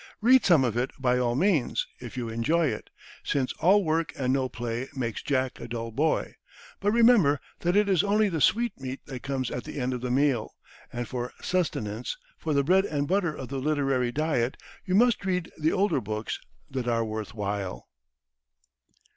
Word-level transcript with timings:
Read 0.19 0.43
some 0.43 0.63
of 0.63 0.75
it, 0.75 0.89
by 0.97 1.19
all 1.19 1.35
means, 1.35 1.85
if 1.99 2.17
you 2.17 2.27
enjoy 2.27 2.65
it, 2.65 2.89
since 3.23 3.53
"all 3.59 3.83
work 3.83 4.11
and 4.17 4.33
no 4.33 4.49
play 4.49 4.87
makes 4.95 5.21
Jack 5.21 5.59
a 5.59 5.67
dull 5.67 5.91
boy"; 5.91 6.33
but 6.79 6.89
remember 6.91 7.39
that 7.59 7.75
it 7.75 7.87
is 7.87 8.01
only 8.03 8.27
the 8.27 8.41
sweetmeat 8.41 9.05
that 9.05 9.21
comes 9.21 9.51
at 9.51 9.63
the 9.63 9.79
end 9.79 9.93
of 9.93 10.01
the 10.01 10.09
meal, 10.09 10.55
and 10.91 11.07
for 11.07 11.31
sustenance, 11.39 12.17
for 12.39 12.55
the 12.55 12.63
bread 12.63 12.85
and 12.85 13.07
butter 13.07 13.35
of 13.35 13.49
the 13.49 13.59
literary 13.59 14.11
diet, 14.11 14.57
you 14.85 14.95
must 14.95 15.23
read 15.23 15.51
the 15.59 15.71
older 15.71 16.01
books 16.01 16.39
that 16.67 16.87
are 16.87 17.05
worth 17.05 17.35
while. 17.35 17.87